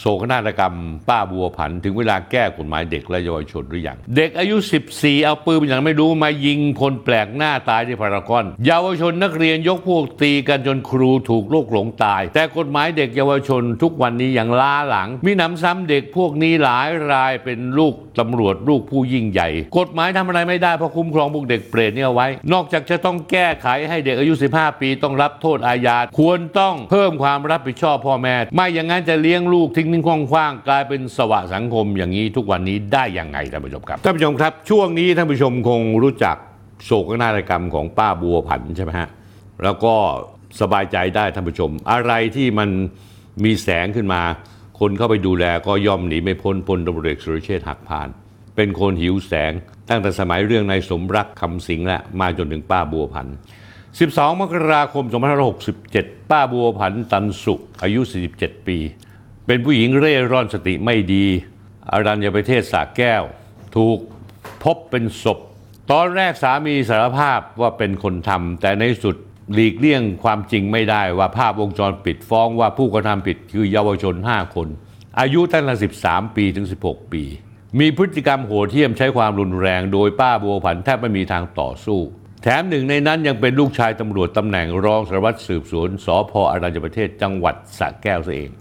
[0.00, 0.74] โศกนาฏกรรม
[1.08, 4.56] ป้าบัวผัน ถึงเวลาแก้กฎหมายเด็กและเยาวชนหรือยัง เด็กอายุ
[4.92, 19.48] 14 เอาปืนอย่างไม่รู้มายิงคนแปลกหน้าตายที่พารากอน เยาวชนนักเรียนยกพวกตีกันจนครูถูกลูกหลงตาย แต่กฎหมายเด็กเยาวชนทุกวันนี้ยังล้าหลัง มีหนำซ้ำเด็กพวกนี้หลายรายเป็นลูกตำรวจลูกผู้ยิ่งใหญ่
[19.78, 36.36] กฎหมายทำอะไรไม่ได้เพราะคุ้มครองพวกเด็กเปรตเนี่ยเอาไว้ นอกจากจะต้องแก้ไขให้เด็กอายุ 15 ปีต้องรับโทษอาญาควรต้องเพิ่มความรับผิดชอบพ่อแม่ ไม่อย่างนั้นจะเลี้ยงลูกทิ้งทิ้งคว่างๆกลายเป็นสวะสังคมอย่างนี้ทุกวันนี้ได้ยังไงท่านผู้ชมครับท่านผู้ชมครับ ช่วงนี้ท่านผู้ชมคงรู้จัก
[36.84, 39.08] โศกนาฏกรรมของป้าบัวผันใช่ไหมฮะ
[39.64, 39.94] แล้วก็
[40.60, 42.70] สบายใจได้ท่านผู้ชม อะไรที่มัน
[43.44, 44.22] มีแสงขึ้นมา
[44.80, 48.08] คนเข้าไปดูแลก็ย่อมหนีไม่พ้นพลตำรวจเอกสุรเชษฐ์หักพาน
[48.56, 49.52] เป็นคนหิวแสง
[49.88, 53.36] ตั้งแต่สมัยเรื่องนายสมรักคำสิงและ มาจนถึงป้าบัวพันธ์
[53.88, 55.04] 12 มกราคม
[55.68, 58.00] 2567 ป้าบัวผันตันสุข อายุ
[58.34, 58.78] 47 ปี
[59.52, 61.26] เป็นผู้หญิงเร่ร่อนสติไม่ดี
[61.90, 63.22] อารัญญประเทศสาแก้ว
[63.76, 63.98] ถูก
[64.64, 65.38] พบเป็นศพ
[65.90, 69.16] ตอนแรกสามีสารภาพว่าเป็นคนทำแต่ในสุด
[69.54, 74.68] หลีกเลี่ยงความจริงไม่ได้ว่าภาพวงจรปิดฟ้องว่าผู้กระทำผิดคือเยาวชน 5 คน
[75.20, 75.74] อายุตั้งแต่
[76.06, 77.22] 13 ปีถึง 16 ปี
[77.80, 82.00] มีพฤติกรรมโหดเหี้ยมใช้ความรุนแรง โดยป้าบัวผันแทบไม่มีทางต่อสู้
[82.42, 88.52] แถมหนึ่งในนั้นยังเป็นลูกชายตำรวจตำแหน่งรองสารวัตรสืบสวนสพอรัญญประเทศจังหวัดสระแก้วซะเอง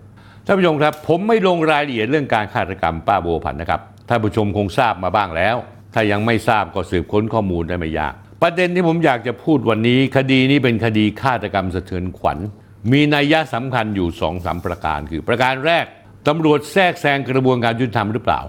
[0.49, 5.55] ท่านผู้ชมครับ ผมไม่ลงรายละเอียดเรื่องการฆาตกรรมป้าโบผันนะครับท่านผู้ชมคงทราบมาบ้างแล้ว
[5.93, 12.37] ถ้ายังไม่ทราบก็สืบค้นข้อมูลได้ไม่ยาก ประเด็นที่ผมอยากจะพูดวันนี้ คดีนี้เป็นคดีฆาตกรรมสะเทือนขวัญ
[12.91, 15.85] มีนัยยะสำคัญอยู่สองสามประการ คือ ประการแรก
[16.27, 18.41] ตำรวจแทรกแซงกระบวนการยุติธรรมหรือเปล่า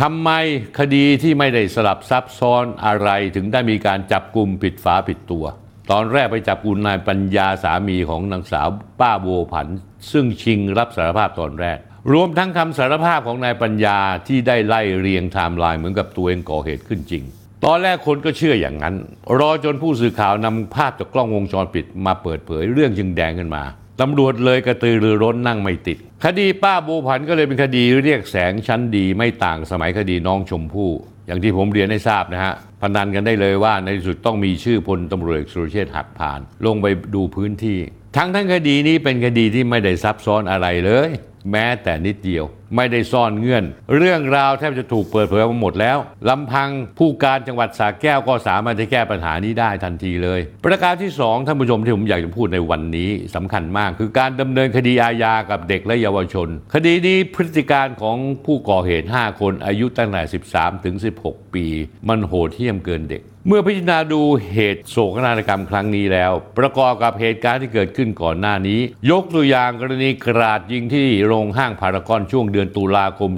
[0.00, 0.30] ทำไม
[0.78, 5.46] คดีที่ไม่ได้สลับซับซ้อนอะไรถึงได้มีการจับกลุ่มผิดฝาผิดตัว
[5.94, 8.68] ตอนแรกไปจับกุมนายปัญญาสามีของนางสาว
[9.00, 9.68] ป้าบัวผัน
[10.12, 11.78] ซึ่งชิงรับสารภาพตอนแรก
[12.12, 17.22] รวมทั้งคำสารภาพของนายปัญญาที่ได้ไล่เรียงไทม์ไลน์เหมือนกับตัวเองก่อเหตุขึ้นจริง
[17.64, 18.94] ตอนแรกคนก็เชื่ออย่างนั้น
[19.38, 23.62] รอจนผู้สื่อข่าวนำภาพจากกล้องวงจรปิดมาเปิดเผยเรื่องจึงแดงขึ้นมา
[24.00, 30.90] ตำรวจเลยกระตือรือร้นนั่งไม่ติด คดีป้าโบผันก็เลยเป็นคดีเรียกแสงชั้นดีไม่ต่างสมัยคดีน้องชมพู่
[31.26, 37.78] อย่างที่ผมเรียนให้ทราบนะฮะ พนันกันได้เลยว่าในที่สุดต้องมีชื่อพลตำรวจเอกสุรเชษฐ์หักพาน ลงไปดูพื้นที่
[38.16, 41.10] ทั้งทั้งคดีนี้เป็นคดีที่ไม่ได้ซับซ้อนอะไรเลย
[41.50, 42.44] แม้แต่นิดเดียว
[42.76, 43.64] ไม่ได้ซ่อนเงื่อน
[43.96, 61.66] เรื่องราวแทบจะถูกเปิดเผยมาหมดแล้วลำพังผู้การจังหวัดสระแก้วก็สามารถจะแก้ปัญหานี้ได้ทันทีเลย ประการที่สองท่านผู้ชมที่ผมอยากจะพูดในวันนี้สำคัญมาก คือการดำเนินคดีอาญากับเด็กและเยาวชน คดีนี้พฤติการของผู้ก่อเหตุ 5 คนอายุตั้งแต่ 13 ถึง 16 ปี
[62.08, 64.20] มันโหดเหี้ยมเกินเด็กเมื่อพิจารณาดู
[64.52, 68.80] เหตุโศกนาฏกรรมครั้งนี้แล้ว ประกอบกับเหตุการณ์ที่เกิดขึ้นก่อนหน้านี้
[69.10, 73.30] ยกตัวอย่างกรณีกราดยิงที่โรงห้างพารากอนช่วงเดือนตุลาคม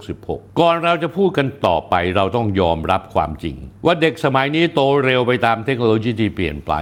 [0.00, 6.72] 2566 ก่อนเราจะพูดกันต่อไปเราต้องยอมรับความจริง ว่าเด็กสมัยนี้โตเร็วไปตามเทคโนโลยีที่เปลี่ยนไป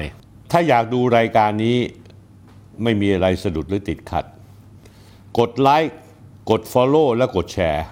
[0.51, 1.77] ถ้าอยากดูรายการนี้
[2.83, 4.25] ไม่มีอะไรสะดุดหรือติดขัด
[5.39, 5.95] กดไลค์
[6.51, 7.85] กด Follow และกดแชร์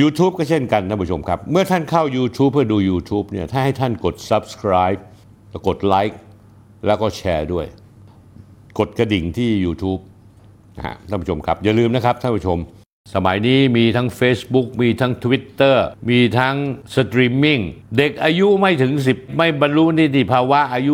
[0.00, 5.00] YouTube ก็เช่นกันท่านผู้ชมครับ เมื่อท่านเข้า YouTube เพื่อดู YouTube เนี่ยถ้าให้ท่านกด Subscribe
[5.50, 6.18] แล้วกดไลค์
[6.86, 7.66] แล้วก็แชร์ด้วย
[8.78, 10.00] กดกระดิ่งที่ YouTube
[11.08, 12.58] ท่านผู้ชมครับอย่าลืมนะครับท่านผู้ชม
[13.14, 15.76] สมัยนี้มีทั้ง Facebook มีทั้ง Twitter
[16.10, 16.56] มีทั้ง
[16.96, 17.60] สตรีมมิ่ง
[17.96, 20.92] เด็กอายุไม่ถึง 10 ไม่บรรลุนิติภาวะอายุ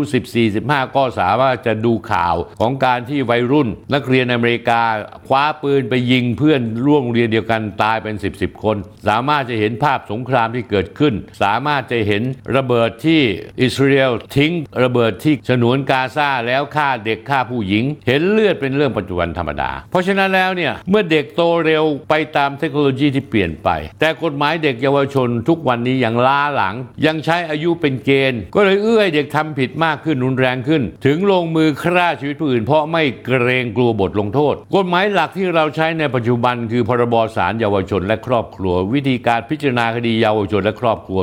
[0.48, 4.82] 14-15 ก็สามารถจะดูข่าวของการที่วัยรุ่น นักเรียนอเมริกา
[5.26, 8.76] คว้าปืนไปยิงเพื่อนร่วมโรงเรียนเดียวกันตายเป็น 10 10 คน
[9.08, 12.22] สามารถจะเห็นภาพสงครามที่เกิดขึ้น สามารถจะเห็น
[12.56, 13.22] ระเบิดที่
[13.62, 14.52] อิสราเอลทิ้ง
[14.82, 23.68] ระเบิดที่ฉนวนกาซาแล้วฆ่าเด็กฆ่าผู้หญิง เห็นเลือดเป็นเรื่องปัจจุบันธรรมดา เพราะฉะนั้นแล้วเนี่ยเมื่อเด็กโตเร็วไปตามเทคโนโลยีที่เปลี่ยนไป
[24.00, 26.74] แต่กฎหมายเด็กเยาวชนทุกวันนี้ยังล้าหลัง
[27.06, 41.20] ยังใช้อายุเป็นเกณฑ์ ก็เลยเอื้อเด็กทำผิดมากขึ้นรุนแรงขึ้น ถึงลงมือฆ่าชีวิตผู้อื่น เพราะไม่เกรงกลัวบทลงโทษ กฎหมายหลักที่เราใช้ในปัจจุบัน คือพรบสารเยาวชนและครอบครัว วิธีการพิจารณาคดีเยาวชนและครอบครัว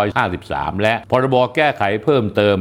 [0.00, 2.56] 2553 และพรบแก้ไขเพิ่มเติม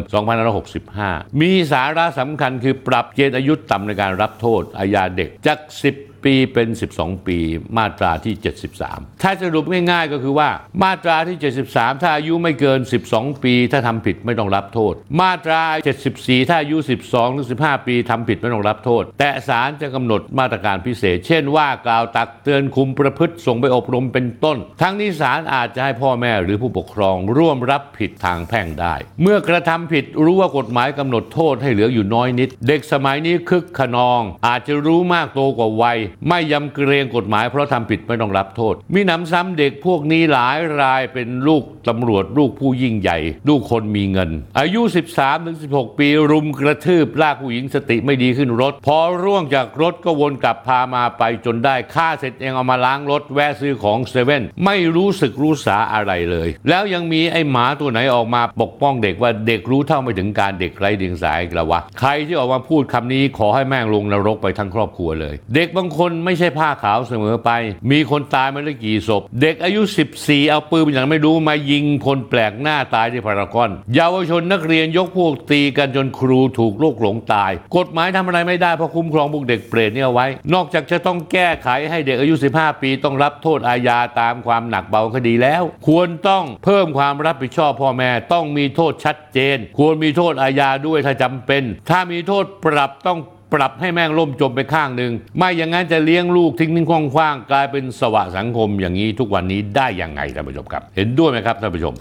[0.67, 5.59] 2565 มีสาระสำคัญคือปรับเกณฑ์อายุต่ำในการรับโทษอาญาเด็กจาก
[5.93, 6.67] 10 ปีเป็น
[6.97, 7.37] 12 ปี
[7.77, 8.33] มาตราที่
[8.79, 10.49] 73 ถ้าสรุปง่ายๆก็คือว่า
[10.83, 11.37] มาตราที่
[11.69, 12.79] 73 ถ้าอายุไม่เกิน
[13.11, 15.61] 12 ปี ถ้าทำผิดไม่ต้องรับโทษ มาตรา
[16.03, 16.77] 74 ถ้าอายุ
[17.07, 35.97] 12ถึง15 ปีทำผิดไม่ต้องรับโทษ แต่ศาลจะกำหนดมาตรการพิเศษ เช่นว่ากล่าวตักเตือนคุมประพฤติส่งไปอบรมเป็นต้น ทั้งนี้ศาลอาจจะให้พ่อแม่หรือผู้ปกครองร่วมรับผิดทางแพ่งได้ เมื่อกระทำผิดรู้ว่ากฎหมายกำหนดโทษให้เหลืออยู่น้อยนิด เด็กสมัยนี้คึกขนอง อาจจะรู้มากโตกว่าวัย
[36.29, 43.17] ไม่ยำเกรงกฎหมายเพราะทำผิดไม่ต้องรับโทษ มีหนำซ้ำเด็กพวกนี้หลายรายเป็นลูกตำรวจลูกผู้ยิ่งใหญ่
[43.49, 44.29] ลูกคนมีเงิน
[44.59, 44.81] อายุ
[45.39, 67.51] 13-16 ปีรุมกระทืบลากผู้หญิงสติไม่ดีขึ้นรถ พอร่วงจากรถก็วนกลับพามาไปจนได้ค่าเสร็จเองเอามาล้างรถแวะซื้อของเซเว่นไม่รู้สึกรู้สาอะไรเลย แล้วยังมีไอ้หมาตัวไหนออกมาปกป้องเด็กว่าเด็กรู้เท่าไม่ถึงการเด็กไร้เดียงสายกระวะใครที่ออกมาพูดคำนี้ขอให้แม่งลงนรกไปทั้งครอบครัวเลย เด็กบางคนนไม่ใช่ผ้าขาวเสมอไป
[67.91, 69.81] มีคนตายมาแล้วกี่ศพ เด็กอายุ
[70.17, 93.19] 14 เอาปืนอย่างไม่รู้มายิงคนแปลกหน้าตายที่พารากอน เยาวชนนักเรียนยกพวกตีกันจนครูถูกลูกหลงตาย กฎหมายทำอะไรไม่ได้เพราะคุ้มครองพวกเด็กเปรตเนี่ยเอาไว้ นอกจากจะต้องแก้ไขให้เด็กอายุ 15 ปีต้องรับโทษอาญาตามความหนักเบาคดีแล้ว ควรต้องเพิ่มความรับผิดชอบพ่อแม่ต้องมีโทษชัดเจน ควรมีโทษอาญาด้วยถ้าจำเป็น ถ้ามีโทษปรับต้อง
[93.55, 101.93] ปรับให้แม่งล่มจมไปข้างหนึ่งไม่อย่างนั้นจะเลี้ยงลูกทิ้งทิ้งคว่างคว้างๆกลายเป็นสวะสังคมอย่างนี้ทุกวันนี้ได้ยังไงท่านผู้ชมครับ เห็นด้วยไหมครับท่านผู้ชม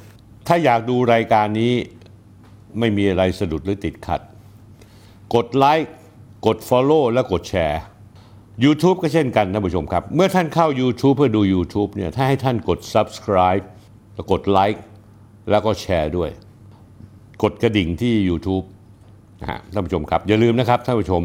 [0.46, 1.72] ถ้าอยากดูรายการนี้
[2.78, 4.20] ไม่มีอะไรสะดุดหรือติดขัด
[5.34, 5.90] กดไลค์
[6.46, 7.80] กด Follow และกดแชร์
[8.64, 13.64] YouTube ก็เช่นกันท่านผู้ชมครับ เมื่อท่านเข้า YouTube เพื่อดู YouTube เนี่ยถ้าให้ท่านกด Subscribe
[14.14, 14.82] แล้วกดไลค์
[15.50, 16.30] แล้วก็แชร์ด้วย
[17.42, 18.64] กดกระดิ่งที่ YouTube
[19.40, 21.22] นะฮะท่านผู้ชมครับ อย่าลืมนะครับท่านผู้ชม